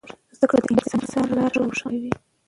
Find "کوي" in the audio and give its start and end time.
2.01-2.11